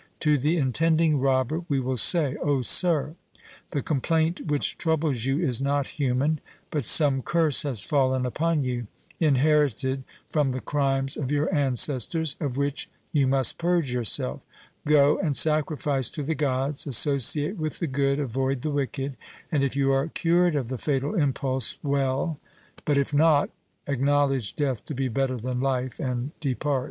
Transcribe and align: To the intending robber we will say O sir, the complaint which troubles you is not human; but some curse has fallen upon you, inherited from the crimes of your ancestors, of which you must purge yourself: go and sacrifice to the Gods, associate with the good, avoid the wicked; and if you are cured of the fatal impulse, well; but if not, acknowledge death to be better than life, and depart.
To 0.21 0.35
the 0.39 0.57
intending 0.57 1.19
robber 1.19 1.61
we 1.69 1.79
will 1.79 1.95
say 1.95 2.35
O 2.37 2.63
sir, 2.63 3.13
the 3.69 3.83
complaint 3.83 4.47
which 4.49 4.79
troubles 4.79 5.25
you 5.25 5.37
is 5.37 5.61
not 5.61 5.85
human; 5.85 6.39
but 6.71 6.85
some 6.85 7.21
curse 7.21 7.61
has 7.61 7.83
fallen 7.83 8.25
upon 8.25 8.63
you, 8.63 8.87
inherited 9.19 10.03
from 10.27 10.49
the 10.49 10.59
crimes 10.59 11.17
of 11.17 11.31
your 11.31 11.53
ancestors, 11.53 12.35
of 12.39 12.57
which 12.57 12.89
you 13.11 13.27
must 13.27 13.59
purge 13.59 13.93
yourself: 13.93 14.41
go 14.87 15.19
and 15.19 15.37
sacrifice 15.37 16.09
to 16.09 16.23
the 16.23 16.33
Gods, 16.33 16.87
associate 16.87 17.57
with 17.57 17.77
the 17.77 17.85
good, 17.85 18.19
avoid 18.19 18.63
the 18.63 18.71
wicked; 18.71 19.15
and 19.51 19.63
if 19.63 19.75
you 19.75 19.91
are 19.91 20.07
cured 20.07 20.55
of 20.55 20.69
the 20.69 20.79
fatal 20.79 21.13
impulse, 21.13 21.77
well; 21.83 22.39
but 22.85 22.97
if 22.97 23.13
not, 23.13 23.51
acknowledge 23.85 24.55
death 24.55 24.83
to 24.85 24.95
be 24.95 25.09
better 25.09 25.37
than 25.37 25.59
life, 25.59 25.99
and 25.99 26.31
depart. 26.39 26.79